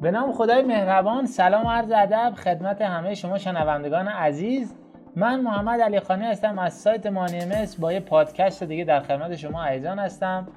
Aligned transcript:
به 0.00 0.10
نام 0.10 0.32
خدای 0.32 0.62
مهربان 0.62 1.26
سلام 1.26 1.66
عرض 1.66 1.92
ادب 1.92 2.32
خدمت 2.36 2.82
همه 2.82 3.14
شما 3.14 3.38
شنوندگان 3.38 4.08
عزیز. 4.08 4.74
من 5.16 5.40
محمد 5.40 5.80
علی 5.80 6.00
خانی 6.00 6.24
هستم 6.24 6.58
از 6.58 6.74
سایت 6.74 7.06
مانیمس 7.06 7.80
با 7.80 7.92
یه 7.92 8.00
پادکست 8.00 8.62
دیگه 8.62 8.84
در 8.84 9.00
خدمت 9.00 9.36
شما 9.36 9.64
عزیزان 9.64 9.98
هستم. 9.98 10.48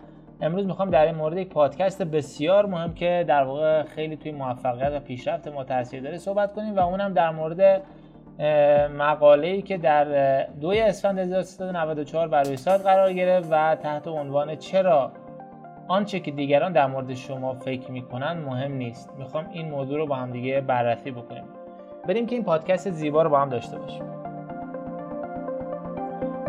امروز 0.41 0.65
می‌خوام 0.65 0.89
در 0.89 1.05
این 1.05 1.15
مورد 1.15 1.37
یک 1.37 1.49
پادکست 1.49 2.03
بسیار 2.03 2.65
مهم 2.65 2.93
که 2.93 3.25
در 3.27 3.43
واقع 3.43 3.83
خیلی 3.83 4.17
توی 4.17 4.31
موفقیت 4.31 4.91
و 4.95 4.99
پیشرفت 4.99 5.47
ما 5.47 5.63
تاثیر 5.63 6.03
داره 6.03 6.17
صحبت 6.17 6.53
کنیم 6.53 6.75
و 6.75 6.79
اونم 6.79 7.13
در 7.13 7.29
مورد 7.29 7.81
مقاله 8.97 9.47
ای 9.47 9.61
که 9.61 9.77
در 9.77 10.43
دوی 10.43 10.79
اسفند 10.79 11.19
1394 11.19 12.27
بر 12.27 12.43
روی 12.43 12.57
سایت 12.57 12.81
قرار 12.81 13.13
گرفت 13.13 13.47
و 13.51 13.75
تحت 13.75 14.07
عنوان 14.07 14.55
چرا 14.55 15.11
آنچه 15.87 16.19
که 16.19 16.31
دیگران 16.31 16.73
در 16.73 16.87
مورد 16.87 17.13
شما 17.13 17.53
فکر 17.53 17.91
می‌کنن 17.91 18.33
مهم 18.33 18.71
نیست. 18.71 19.09
می‌خوام 19.17 19.49
این 19.51 19.69
موضوع 19.69 19.97
رو 19.97 20.05
با 20.05 20.15
هم 20.15 20.31
دیگه 20.31 20.61
بررسی 20.61 21.11
بکنیم. 21.11 21.43
بریم 22.07 22.25
که 22.25 22.35
این 22.35 22.43
پادکست 22.43 22.89
زیبا 22.89 23.21
رو 23.21 23.29
با 23.29 23.39
هم 23.39 23.49
داشته 23.49 23.79
باشیم. 23.79 24.03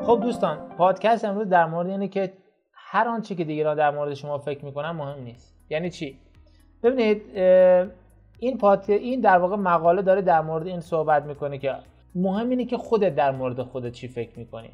خب 0.02 0.20
دوستان 0.22 0.58
پادکست 0.78 1.24
امروز 1.24 1.48
در 1.48 1.66
مورد 1.66 1.88
اینه 1.88 2.08
که 2.08 2.32
هر 2.72 3.08
آنچه 3.08 3.34
که 3.34 3.44
دیگران 3.44 3.76
در 3.76 3.90
مورد 3.90 4.14
شما 4.14 4.38
فکر 4.38 4.64
می‌کنن 4.64 4.90
مهم 4.90 5.24
نیست. 5.24 5.56
یعنی 5.70 5.90
چی؟ 5.90 6.18
ببینید 6.82 7.22
این 8.38 8.58
پاد... 8.58 8.90
این 8.90 9.20
در 9.20 9.38
واقع 9.38 9.56
مقاله 9.56 10.02
داره 10.02 10.22
در 10.22 10.40
مورد 10.40 10.66
این 10.66 10.80
صحبت 10.80 11.24
می‌کنه 11.24 11.58
که 11.58 11.74
مهم 12.14 12.50
اینه 12.50 12.64
که 12.64 12.76
خودت 12.76 13.14
در 13.14 13.30
مورد 13.30 13.62
خودت 13.62 13.92
چی 13.92 14.08
فکر 14.08 14.38
می‌کنی. 14.38 14.70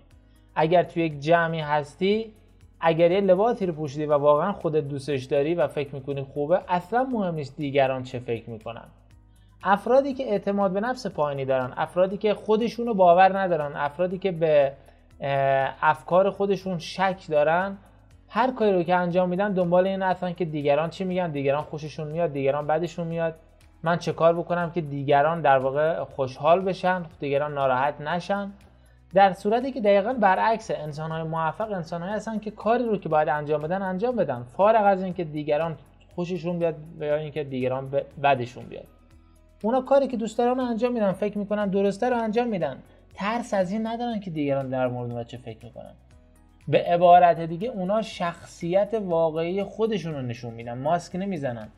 اگر 0.54 0.82
توی 0.82 1.02
یک 1.04 1.20
جمعی 1.20 1.60
هستی 1.60 2.32
اگر 2.80 3.10
یه 3.10 3.20
لباسی 3.20 3.66
رو 3.66 3.72
پوشیدی 3.72 4.06
و 4.06 4.12
واقعا 4.12 4.52
خودت 4.52 4.88
دوستش 4.88 5.24
داری 5.24 5.54
و 5.54 5.68
فکر 5.68 5.94
می‌کنی 5.94 6.22
خوبه 6.22 6.60
اصلا 6.68 7.04
مهم 7.04 7.34
نیست 7.34 7.56
دیگران 7.56 8.02
چه 8.02 8.18
فکر 8.18 8.50
می‌کنن. 8.50 8.88
افرادی 9.62 10.14
که 10.14 10.24
اعتماد 10.24 10.72
به 10.72 10.80
نفس 10.80 11.06
پایینی 11.06 11.44
دارن 11.44 11.72
افرادی 11.76 12.16
که 12.16 12.34
خودشونو 12.34 12.94
باور 12.94 13.38
ندارن 13.38 13.76
افرادی 13.76 14.18
که 14.18 14.32
به 14.32 14.72
افکار 15.82 16.30
خودشون 16.30 16.78
شک 16.78 17.26
دارن 17.28 17.78
هر 18.28 18.50
کاری 18.52 18.72
رو 18.72 18.82
که 18.82 18.94
انجام 18.94 19.28
میدن 19.28 19.52
دنبال 19.52 19.86
این 19.86 20.02
هستن 20.02 20.32
که 20.32 20.44
دیگران 20.44 20.90
چی 20.90 21.04
میگن؟ 21.04 21.30
دیگران 21.30 21.62
خوششون 21.62 22.08
میاد 22.08 22.32
دیگران 22.32 22.66
بدشون 22.66 23.06
میاد. 23.06 23.34
من 23.82 23.98
چه 23.98 24.12
کار 24.12 24.34
بکنم 24.34 24.70
که 24.70 24.80
دیگران 24.80 25.40
در 25.40 25.58
واقع 25.58 26.04
خوشحال 26.04 26.60
بشن 26.60 27.02
دیگران 27.20 27.54
ناراحت 27.54 28.00
نشن؟ 28.00 28.52
در 29.14 29.32
صورتی 29.32 29.72
که 29.72 29.80
دقیقا 29.80 30.12
برعکس 30.12 30.70
انسان 30.70 31.10
های 31.10 31.22
موفق 31.22 31.72
انسان 31.72 32.02
های 32.02 32.10
هستن 32.10 32.38
که 32.38 32.50
کاری 32.50 32.84
رو 32.84 32.96
که 32.96 33.08
باید 33.08 33.28
انجام 33.28 33.62
بدن 33.62 33.82
انجام 33.82 34.16
بدن. 34.16 34.42
فارغ 34.42 34.84
از 34.86 35.02
اینکه 35.02 35.24
دیگران 35.24 35.76
خوششون 36.14 36.58
بیاد 36.58 36.74
یا 37.00 37.16
اینکه 37.16 37.44
دیگران 37.44 37.90
بدشون 38.22 38.64
بیاد. 38.64 38.86
اونا 39.62 39.80
کاری 39.80 40.08
که 40.08 40.16
دوست 40.16 40.38
دارن 40.38 40.60
انجام 40.60 40.92
میدن 40.92 41.12
فکر 41.12 41.38
می‌کنن 41.38 41.68
درسته 41.68 42.08
رو 42.08 42.22
انجام 42.22 42.48
میدن. 42.48 42.76
ترس 43.14 43.54
از 43.54 43.72
این 43.72 43.86
ندارن 43.86 44.20
که 44.20 44.30
دیگران 44.30 44.68
در 44.68 44.88
مورد 44.88 45.26
چه 45.26 45.36
فکر 45.36 45.64
می‌کنن. 45.64 45.92
به 46.68 46.82
عبارت 46.82 47.40
دیگه 47.40 47.68
اونا 47.68 48.02
شخصیت 48.02 48.94
واقعی 48.94 49.62
خودشون 49.62 50.14
رو 50.14 50.22
نشون 50.22 50.54
میدن. 50.54 50.78
ماسک 50.78 51.16
نمی‌زنن. 51.16 51.68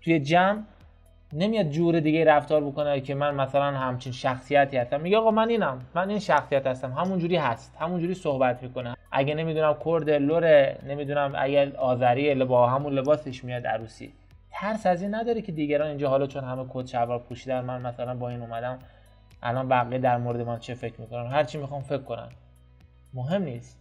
توی 0.00 0.20
جمع 0.20 0.62
نمیاد 1.32 1.68
جور 1.68 2.00
دیگه 2.00 2.24
رفتار 2.24 2.64
بکنه 2.64 3.00
که 3.00 3.14
من 3.14 3.34
مثلا 3.34 3.64
همچین 3.64 4.12
شخصیتی 4.12 4.76
هستم. 4.76 5.00
میگه 5.00 5.18
آقا 5.18 5.30
من 5.30 5.48
اینم. 5.48 5.80
من 5.94 6.10
این 6.10 6.18
شخصیت 6.18 6.66
هستم. 6.66 6.92
همونجوری 6.92 7.36
هست. 7.36 7.76
همونجوری 7.80 8.14
صحبت 8.14 8.62
می‌کنه. 8.62 8.96
اگه 9.12 9.34
نمی‌دونم 9.34 9.76
کرد 9.84 10.10
لوره 10.10 10.78
نمی‌دونم 10.88 11.32
اگر 11.36 11.76
آذری 11.76 12.34
با 12.34 12.68
همون 12.68 12.92
لباسش 12.92 13.44
میاد 13.44 13.66
عروسی. 13.66 14.12
ترس 14.50 14.86
از 14.86 15.02
این 15.02 15.14
نداره 15.14 15.42
که 15.42 15.52
دیگران 15.52 15.88
اینجا 15.88 16.08
حالا 16.08 16.26
چون 16.26 16.44
همه 16.44 16.64
کت 16.70 16.86
شلوار 16.86 17.18
پوشیدن 17.18 17.60
من 17.60 17.82
مثلا 17.82 18.14
با 18.14 18.28
این 18.28 18.40
اومدم. 18.40 18.78
الان 19.42 19.68
بقیه 19.68 19.98
در 19.98 20.16
مورد 20.16 20.40
من 20.40 20.58
چه 20.58 20.74
فکر 20.74 21.00
می‌کنن؟ 21.00 21.26
هر 21.26 21.44
چی 21.44 21.58
می‌خوام 21.58 21.82
فکر 21.82 22.02
کنن. 22.02 22.28
مهم 23.14 23.42
نیست. 23.42 23.80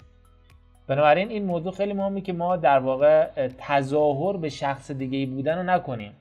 بنابراین 0.87 1.29
این 1.29 1.45
موضوع 1.45 1.73
خیلی 1.73 1.93
مهمه 1.93 2.21
که 2.21 2.33
ما 2.33 2.57
در 2.57 2.79
واقع 2.79 3.29
تظاهر 3.57 4.37
به 4.37 4.49
شخص 4.49 4.91
دیگه 4.91 5.25
بودن 5.25 5.57
رو 5.57 5.63
نکنیم. 5.63 6.11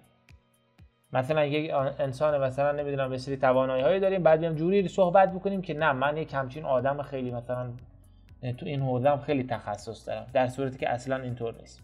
مثلا 1.12 1.44
یک 1.44 1.70
انسان 1.98 2.40
مثلا 2.40 2.72
نمی‌دونم 2.72 3.10
به 3.10 3.18
سری 3.18 3.36
توانایی 3.36 3.82
هایی 3.82 4.00
داریم 4.00 4.22
بعد 4.22 4.40
بیام 4.40 4.54
جوری 4.54 4.88
صحبت 4.88 5.32
بکنیم 5.32 5.62
که 5.62 5.74
نه 5.74 5.92
من 5.92 6.16
یک 6.16 6.34
همچین 6.34 6.64
آدم 6.64 7.02
خیلی 7.02 7.30
مثلا 7.30 7.70
تو 8.58 8.66
این 8.66 8.82
حوزه 8.82 9.16
خیلی 9.16 9.44
تخصص 9.44 10.08
دارم 10.08 10.26
در 10.32 10.46
صورتی 10.46 10.78
که 10.78 10.88
اصلا 10.88 11.16
اینطور 11.16 11.54
نیست. 11.60 11.82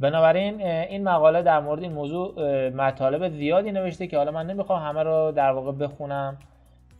بنابراین 0.00 0.62
این 0.62 1.04
مقاله 1.04 1.42
در 1.42 1.60
مورد 1.60 1.82
این 1.82 1.92
موضوع 1.92 2.68
مطالب 2.68 3.28
زیادی 3.28 3.72
نوشته 3.72 4.06
که 4.06 4.16
حالا 4.16 4.32
من 4.32 4.46
نمی‌خوام 4.46 4.82
همه 4.82 5.02
رو 5.02 5.32
در 5.32 5.50
واقع 5.50 5.72
بخونم. 5.72 6.36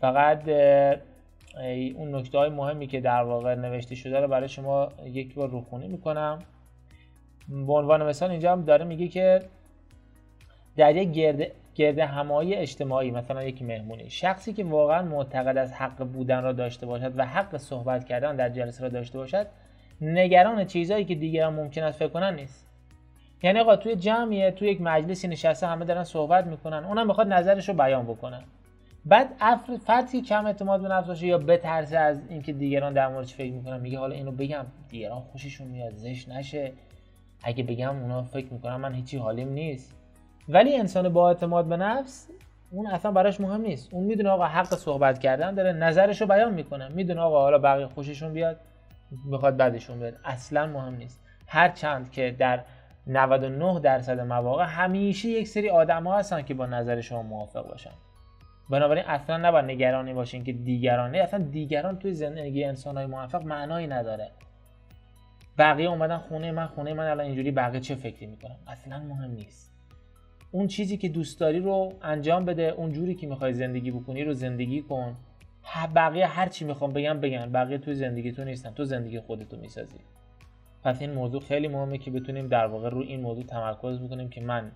فقط 0.00 0.48
اون 1.96 2.14
نکته 2.14 2.38
های 2.38 2.50
مهمی 2.50 2.86
که 2.86 3.00
در 3.00 3.22
واقع 3.22 3.54
نوشته 3.54 3.94
شده 3.94 4.20
رو 4.20 4.28
برای 4.28 4.48
شما 4.48 4.88
یک 5.04 5.34
بار 5.34 5.48
روخونی 5.48 5.88
می‌کنم. 5.88 6.38
به 7.48 7.72
عنوان 7.72 8.06
مثال 8.06 8.30
اینجا 8.30 8.52
هم 8.52 8.64
داره 8.64 8.84
میگه 8.84 9.08
که 9.08 9.40
در 10.80 10.96
یک 10.96 11.12
گرد, 11.12 11.46
گرد 11.74 11.98
همایی 11.98 12.54
اجتماعی 12.54 13.10
مثلا 13.10 13.44
یک 13.44 13.62
مهمونی. 13.62 14.10
شخصی 14.10 14.52
که 14.52 14.64
واقعا 14.64 15.02
معتقد 15.02 15.56
از 15.56 15.72
حق 15.72 16.04
بودن 16.04 16.42
را 16.42 16.52
داشته 16.52 16.86
باشد 16.86 17.12
و 17.16 17.26
حق 17.26 17.56
صحبت 17.56 18.04
کردن 18.04 18.36
در 18.36 18.48
جلسه 18.48 18.82
را 18.82 18.88
داشته 18.88 19.18
باشد 19.18 19.46
نگران 20.00 20.64
چیزهایی 20.64 21.04
که 21.04 21.14
دیگران 21.14 21.54
ممکن 21.54 21.82
است 21.82 21.98
فکر 21.98 22.08
کنن 22.08 22.34
نیست. 22.34 22.66
یعنی 23.42 23.58
آقا 23.58 23.76
توی 23.76 23.96
جمعیه 23.96 24.50
توی 24.50 24.68
یک 24.68 24.80
مجلسی 24.80 25.28
نشسته 25.28 25.66
همه 25.66 25.84
دارن 25.84 26.04
صحبت 26.04 26.46
می‌کنن 26.46 26.84
اونم 26.84 27.06
می‌خواد 27.06 27.32
نظرش 27.32 27.68
رو 27.68 27.74
بیان 27.74 28.06
بکنه. 28.06 28.40
بعد 29.04 29.28
فردی 29.86 30.22
کم 30.22 30.46
اعتماد 30.46 30.82
به 30.82 30.88
نفس 30.88 31.06
باشه 31.06 31.26
یا 31.26 31.38
بترسه 31.38 31.98
از 31.98 32.22
اینکه 32.28 32.52
دیگران 32.52 32.92
در 32.92 33.08
موردش 33.08 33.34
فکر 33.34 33.52
می‌کنن. 33.52 33.80
میگه 33.80 33.98
حالا 33.98 34.14
اینو 34.14 34.32
بگم 34.32 34.66
دیگران 34.88 35.20
خوششون 35.20 35.66
میاد 35.66 35.94
زش 35.94 36.28
نشه. 36.28 36.72
اگه 37.42 37.64
بگم 37.64 38.02
اونا 38.02 38.22
فکر 38.22 38.52
می‌کنن 38.52 38.76
من 38.76 38.94
هیچی 38.94 39.16
حالیم 39.16 39.48
نیست. 39.48 39.99
ولی 40.52 40.76
انسان 40.76 41.08
با 41.08 41.28
اعتماد 41.28 41.64
به 41.66 41.76
نفس 41.76 42.28
اون 42.70 42.86
اصلا 42.86 43.12
براش 43.12 43.40
مهم 43.40 43.60
نیست. 43.60 43.94
اون 43.94 44.04
می‌دونه 44.04 44.30
آقا 44.30 44.44
حق 44.44 44.74
صحبت 44.74 45.18
کردن 45.18 45.54
داره 45.54 45.72
نظرشو 45.72 46.26
بیان 46.26 46.54
می‌کنه. 46.54 46.88
می‌دونه 46.88 47.20
آقا 47.20 47.40
حالا 47.40 47.58
بقیه 47.58 47.86
خوششون 47.86 48.32
بیاد 48.32 48.60
می‌خواد 49.24 49.56
بعدشون 49.56 49.98
بیاد 49.98 50.14
اصلا 50.24 50.66
مهم 50.66 50.94
نیست. 50.94 51.20
هر 51.46 51.68
چند 51.68 52.10
که 52.10 52.36
در 52.38 52.60
99 53.06 53.80
درصد 53.80 54.20
مواقع 54.20 54.64
همیشه 54.64 55.28
یک 55.28 55.48
سری 55.48 55.70
آدم 55.70 56.06
ها 56.06 56.18
هستن 56.18 56.42
که 56.42 56.54
با 56.54 56.66
نظر 56.66 57.00
شما 57.00 57.22
موافق 57.22 57.68
باشن. 57.68 57.90
بنابراین 58.70 59.04
اصلا 59.04 59.36
نباید 59.36 59.64
نگرانی 59.64 60.14
باشین 60.14 60.44
که 60.44 60.52
دیگران 60.52 61.14
اصلا 61.14 61.44
دیگران 61.44 61.98
توی 61.98 62.14
زندگی 62.14 62.64
انسان 62.64 62.96
های 62.96 63.06
موفق 63.06 63.44
معنایی 63.44 63.86
نداره. 63.86 64.30
بقیه 65.58 65.88
اومدن 65.90 66.16
خونه 66.16 66.52
من 66.52 66.66
خونه 66.66 66.94
من 66.94 67.06
الان 67.06 67.26
اینجوری 67.26 67.50
بقیه 67.50 67.80
چه 67.80 67.94
فکری 67.94 68.26
می‌کنن؟ 68.26 68.56
اصلا 68.66 68.98
مهم 68.98 69.30
نیست. 69.30 69.79
اون 70.52 70.66
چیزی 70.66 70.96
که 70.96 71.08
دوست 71.08 71.40
داری 71.40 71.58
رو 71.58 71.92
انجام 72.02 72.44
بده 72.44 72.62
اون 72.62 72.92
جوری 72.92 73.14
که 73.14 73.26
می‌خوای 73.26 73.52
زندگی 73.52 73.90
بکنی 73.90 74.24
رو 74.24 74.32
زندگی 74.32 74.82
کن. 74.82 75.16
بقیه 75.94 76.26
هر 76.26 76.48
چی 76.48 76.64
می‌خوام 76.64 76.92
بگم 76.92 77.20
بگن. 77.20 77.52
بقیه 77.52 77.78
توی 77.78 77.94
زندگی 77.94 78.32
تو 78.32 78.44
نیستن. 78.44 78.70
تو 78.70 78.84
زندگی 78.84 79.20
خودتو 79.20 79.56
می‌سازی. 79.56 79.98
پس 80.84 81.00
این 81.00 81.12
موضوع 81.12 81.40
خیلی 81.40 81.68
مهمه 81.68 81.98
که 81.98 82.10
بتونیم 82.10 82.46
در 82.46 82.66
واقع 82.66 82.90
رو 82.90 83.00
این 83.00 83.20
موضوع 83.20 83.44
تمرکز 83.44 84.00
بکنیم 84.00 84.28
که 84.28 84.40
من 84.40 84.72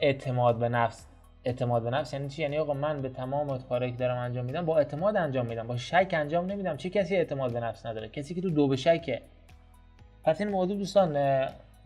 اعتماد 0.00 0.58
به 0.58 0.68
نفس 0.68 1.06
اعتماد 1.44 1.82
به 1.82 1.90
نفس 1.90 2.12
یعنی 2.12 2.28
چی؟ 2.28 2.42
یعنی 2.42 2.58
آقا 2.58 2.74
من 2.74 3.02
به 3.02 3.08
تمام 3.08 3.58
کارهایی 3.58 3.92
که 3.92 3.98
دارم 3.98 4.18
انجام 4.18 4.44
میدم 4.44 4.64
با 4.64 4.78
اعتماد 4.78 5.16
انجام 5.16 5.46
میدم. 5.46 5.66
با 5.66 5.76
شک 5.76 6.08
انجام 6.12 6.46
نمیدم. 6.46 6.76
چه 6.76 6.90
کسی 6.90 7.16
اعتماد 7.16 7.52
به 7.52 7.60
نفس 7.60 7.86
نداره؟ 7.86 8.08
کسی 8.08 8.34
که 8.34 8.40
تو 8.40 8.50
دو 8.50 8.68
به 8.68 8.76
شکه. 8.76 9.22
پس 10.24 10.40
این 10.40 10.50
موضوع 10.50 10.76
دوستان 10.76 11.16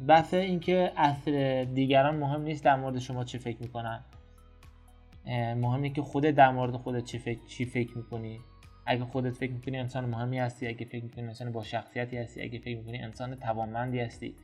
بحث 0.06 0.34
اینکه 0.34 0.92
اثر 0.96 1.66
دیگران 1.74 2.16
مهم 2.16 2.42
نیست 2.42 2.64
در 2.64 2.76
مورد 2.76 2.98
شما 2.98 3.24
چه 3.24 3.38
فکر 3.38 3.56
می‌کنن. 3.60 4.00
مهمه 5.56 5.90
که 5.90 6.02
خودت 6.02 6.34
در 6.34 6.50
مورد 6.50 6.76
خودت 6.76 7.04
چی 7.04 7.18
فکر 7.18 7.38
چی 7.46 7.64
فکر 7.64 7.96
می‌کنی. 7.98 8.40
اگه 8.86 9.04
خودت 9.04 9.32
فکر 9.32 9.52
می‌کنی 9.52 9.78
انسان 9.78 10.04
مهمی 10.04 10.38
هستی 10.38 10.66
اگه 10.66 10.86
فکر 10.86 11.04
می‌کنی 11.04 11.24
انسان 11.24 11.52
با 11.52 11.62
شخصیتی 11.62 12.16
هستی 12.16 12.42
اگه 12.42 12.58
فکر 12.58 12.78
می‌کنی 12.78 12.98
انسان 12.98 13.34
توانمندی 13.34 14.00
هستی. 14.00 14.34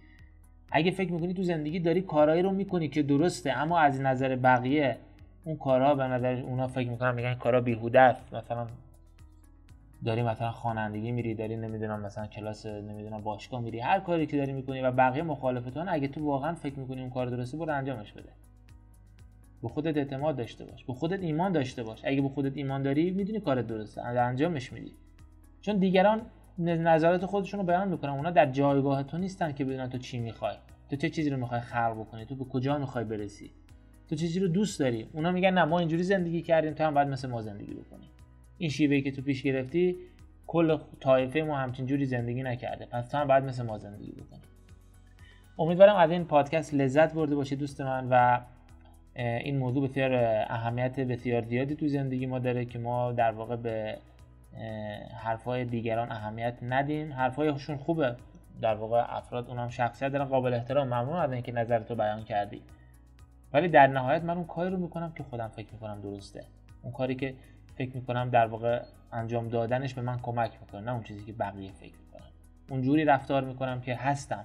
اگه 0.73 0.91
فکر 0.91 1.13
می‌کنی 1.13 1.35
تو 1.35 1.43
زندگی 1.43 1.81
داری 1.81 2.03
کارهایی 2.03 2.43
رو 2.43 2.51
می‌کنی 2.51 2.89
که 2.89 3.03
درسته 3.03 3.53
اما 3.53 3.79
از 3.79 4.01
نظر 4.01 4.37
بقیه 4.37 4.97
اون 5.45 5.57
کارها 5.57 5.95
به 5.95 6.05
نظر 6.05 6.33
اونا 6.33 6.69
فکر 6.69 6.89
می‌کنن 6.89 7.15
میگن 7.15 7.35
کارا 7.35 7.61
بیهوده 7.61 8.01
است. 8.01 8.35
مثلا 8.35 8.67
داری 10.05 10.23
مثلا 10.23 10.51
خوانندگی 10.51 11.13
میری 11.13 11.35
داری 11.35 11.57
نمی‌دونم 11.57 12.01
مثلا 12.01 12.27
کلاس 12.27 12.67
نمی‌دونم 12.67 13.23
باشگاه 13.23 13.61
میری 13.61 13.81
هر 13.81 14.01
کاری 14.01 14.27
که 14.27 14.37
داری 14.37 14.53
می‌کنی 14.53 14.81
و 14.81 14.91
بقیه 14.93 15.23
مخالفتان 15.23 15.89
اگه 15.89 16.09
تو 16.09 16.25
واقعا 16.25 16.55
فکر 16.55 16.79
می‌کنی 16.79 17.01
اون 17.01 17.11
کار 17.11 17.27
درسته 17.27 17.57
برو 17.57 17.73
انجامش 17.73 18.13
بده. 18.13 18.29
به 19.63 19.69
خودت 19.69 19.97
اعتماد 19.97 20.37
داشته 20.37 20.65
باش 20.65 20.85
به 20.85 20.93
خودت 20.93 21.21
ایمان 21.21 21.53
داشته 21.53 21.83
باش. 21.83 22.01
اگه 22.05 22.21
به 22.21 22.29
خودت 22.29 22.57
ایمان 22.57 22.83
داری 22.83 23.11
می‌دونی 23.11 23.41
کار 23.41 23.63
درسته 23.63 24.03
انجامش 24.03 24.73
میدی. 24.73 24.93
چون 25.61 25.77
دیگران 25.77 26.23
نظرات 26.59 27.27
خودشون 27.27 27.61
رو 27.61 27.67
بیان 27.67 27.89
می‌کنن 27.89 28.11
اونا 28.11 28.31
در 28.31 28.51
جایگاه 28.51 29.03
تو 29.03 29.19
نیستن 29.19 29.53
که 29.53 29.65
بدونن 29.65 29.89
تو 29.91 29.99
چی 29.99 30.19
می‌خوای. 30.19 30.57
تو 30.91 30.97
چه 30.97 31.11
چیزی 31.11 31.31
رو 31.31 31.37
می‌خوای 31.37 31.61
خلق 31.61 32.01
بکنی؟ 32.01 32.25
تو 32.25 32.35
به 32.35 32.45
کجا 32.45 32.79
می‌خوای 32.79 33.05
برسی؟ 33.05 33.51
تو 34.09 34.17
چیزی 34.17 34.41
رو 34.41 34.49
دوست 34.49 34.81
داری؟ 34.81 35.09
اونا 35.13 35.33
میگن 35.33 35.51
نه 35.51 35.65
ما 35.65 35.79
اینجوری 35.79 36.03
زندگی 36.03 36.43
کردیم 36.43 36.73
تو 36.75 36.85
هم 36.85 36.95
باید 36.95 37.09
مثل 37.09 37.29
ما 37.29 37.43
زندگی 37.43 37.75
بکنی. 37.75 38.08
این 38.59 38.71
شیوهی 38.71 39.03
که 39.03 39.11
تو 39.11 39.23
پیش 39.23 39.43
گرفتی 39.43 39.97
کل 40.47 40.79
طایفه 41.01 41.43
ما 41.43 41.57
همچین 41.57 41.87
جوری 41.87 42.05
زندگی 42.05 42.43
نکرده. 42.43 42.87
پس 42.87 43.09
تو 43.09 43.19
هم 43.19 43.27
باید 43.27 43.45
مثل 43.45 43.63
ما 43.63 43.79
زندگی 43.79 44.13
بکنی. 44.13 44.41
امیدوارم 45.59 45.97
از 45.97 46.11
این 46.11 46.25
پادکست 46.25 46.75
لذت 46.75 47.15
برده 47.15 47.35
باشید 47.35 47.59
دوست 47.59 47.81
من 47.81 48.09
و 48.11 48.41
این 49.17 49.59
موضوع 49.59 49.89
بسیار 49.89 50.15
اهمیت 50.49 51.01
بسیار 51.01 51.43
زیادی 51.43 51.75
تو 51.75 51.89
زندگی 51.89 52.27
ما 52.27 52.39
داره 52.39 52.65
که 52.65 52.79
ما 52.79 53.13
در 53.13 53.31
واقع 53.31 53.57
به 53.57 53.99
حرفای 55.15 55.65
دیگران 55.65 56.13
اهمیت 56.13 56.55
ندیم. 56.63 57.13
حرفایشون 57.13 57.77
خوبه. 57.77 58.17
در 58.61 58.75
واقع 58.75 59.17
افراد 59.17 59.49
اونم 59.49 59.69
شخصیت 59.69 60.13
دارن 60.13 60.25
قابل 60.25 60.55
احترام. 60.55 60.87
ممنون 60.87 61.17
از 61.17 61.33
اینکه 61.33 61.53
نظرتو 61.53 61.95
بیان 61.95 62.25
کردی. 62.25 62.63
ولی 63.53 63.69
در 63.69 63.87
نهایت 63.87 64.23
من 64.23 64.37
اون 64.37 64.47
کاری 64.47 64.71
رو 64.71 64.77
می‌کنم 64.77 65.13
که 65.17 65.23
خودم 65.23 65.49
فکر 65.49 65.69
می‌کنم 65.73 66.01
درسته. 66.01 66.45
اون 66.83 66.93
کاری 66.93 67.15
که 67.15 67.35
فکر 67.79 67.97
می‌کنم 67.97 68.31
در 68.31 68.47
واقع 68.47 68.83
انجام 69.13 69.49
دادنش 69.49 69.95
به 69.95 70.03
من 70.03 70.19
کمک 70.23 70.59
می‌کنه 70.61 70.81
نه 70.81 70.93
اون 70.93 71.03
چیزی 71.03 71.25
که 71.25 71.33
بقیه 71.33 71.73
فکر 71.73 71.95
می‌کنم 72.07 72.29
اون 72.71 72.83
جوری 72.83 73.05
رفتار 73.05 73.45
می‌کنم 73.45 73.81
که 73.81 73.95
هستم. 73.95 74.45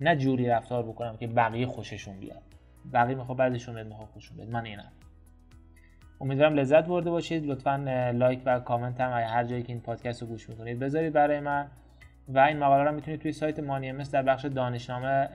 نه 0.00 0.16
جوری 0.16 0.46
رفتار 0.46 0.82
بکنم 0.82 1.16
که 1.16 1.26
بقیه 1.26 1.66
خوششون 1.66 2.20
بیاد. 2.20 2.42
بقیه 2.92 3.14
می‌خواد 3.14 3.38
بعدشون 3.38 3.74
بیاد 3.74 3.86
می‌خواد 3.86 4.08
خوششون 4.08 4.36
بیاد. 4.36 4.48
من 4.50 4.64
اینم. 4.64 4.92
امیدوارم 6.20 6.54
لذت 6.54 6.84
برده 6.84 7.10
باشید. 7.10 7.46
لطفا 7.46 7.76
لایک 8.14 8.42
و 8.44 8.60
کامنت 8.60 9.00
هم 9.00 9.12
هر 9.12 9.44
جایی 9.44 9.62
که 9.62 9.72
این 9.72 9.82
پادکست 9.82 10.22
رو 10.22 10.28
گوش 10.28 10.48
می‌کنید 10.48 10.78
بذارید 10.78 11.12
برای 11.12 11.40
من. 11.40 11.66
و 12.28 12.38
این 12.38 12.58
مقاله 12.58 12.84
رو 12.84 12.94
می‌تونید 12.94 13.20
توی 13.20 13.32
سایت 13.32 13.58
مانی 13.58 13.92
در 13.92 14.22
بخش 14.22 14.44
دانشنامه 14.44 15.28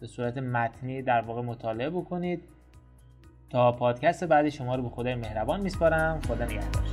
به 0.00 0.06
صورت 0.06 0.38
متنی 0.38 1.02
در 1.02 1.20
واقع 1.20 1.42
مطالعه 1.42 1.90
بکنید. 1.90 2.42
تا 3.50 3.72
پادکست 3.72 4.24
بعدی 4.24 4.50
شما 4.50 4.74
رو 4.74 4.82
به 4.82 4.88
خدای 4.88 5.14
مهربان 5.14 5.60
میسپارم. 5.60 6.20
خدا 6.28 6.44
نگهدار. 6.44 6.89